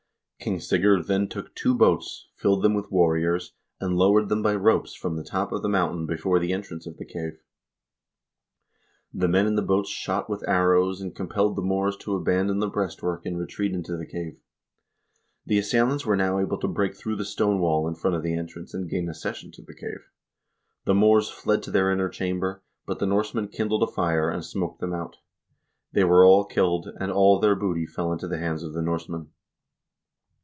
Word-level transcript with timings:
King 0.43 0.59
Sigurd 0.59 1.05
then 1.05 1.27
took 1.27 1.53
two 1.53 1.75
boats, 1.75 2.25
filled 2.35 2.63
them 2.63 2.73
with 2.73 2.89
warriors, 2.91 3.53
and 3.79 3.95
lowered 3.95 4.27
them 4.27 4.41
by 4.41 4.55
ropes 4.55 4.95
from 4.95 5.15
the 5.15 5.23
top 5.23 5.51
of 5.51 5.61
the 5.61 5.69
mountain 5.69 6.07
before 6.07 6.39
the 6.39 6.51
entrance 6.51 6.85
to 6.85 6.91
the 6.93 7.05
cave. 7.05 7.43
The 9.13 9.27
men 9.27 9.45
in 9.45 9.53
the 9.53 9.61
boats 9.61 9.91
shot 9.91 10.31
with 10.31 10.43
arrows, 10.49 10.99
and 10.99 11.13
compelled 11.15 11.55
the 11.55 11.61
Moors 11.61 11.95
to 11.97 12.15
abandon 12.15 12.57
the 12.57 12.65
breastwork 12.67 13.23
and 13.23 13.37
retreat 13.37 13.71
into 13.71 13.95
the 13.95 14.07
cave. 14.07 14.39
The 15.45 15.59
assailants 15.59 16.07
were 16.07 16.15
now 16.17 16.39
able 16.39 16.57
to 16.57 16.67
break 16.67 16.95
through 16.95 17.17
the 17.17 17.23
stone 17.23 17.59
wall 17.59 17.87
in 17.87 17.93
front 17.93 18.15
of 18.15 18.23
the 18.23 18.33
entrance, 18.35 18.73
and 18.73 18.89
gain 18.89 19.09
accession 19.09 19.51
to 19.51 19.61
the 19.61 19.75
cave. 19.75 20.09
The 20.85 20.95
Moors 20.95 21.29
fled 21.29 21.61
to 21.61 21.69
their 21.69 21.91
inner 21.91 22.09
chamber, 22.09 22.63
but 22.87 22.97
the 22.97 23.05
Norsemen 23.05 23.49
kindled 23.49 23.83
a 23.83 23.87
fire, 23.91 24.31
and 24.31 24.43
smoked 24.43 24.79
them 24.79 24.95
out. 24.95 25.17
They 25.91 26.03
were 26.03 26.25
all 26.25 26.45
killed, 26.45 26.87
and 26.99 27.11
all 27.11 27.39
their 27.39 27.53
booty 27.53 27.85
fell 27.85 28.11
into 28.11 28.27
the 28.27 28.39
hands 28.39 28.63
of 28.63 28.73
the 28.73 28.81
Norsemen. 28.81 29.29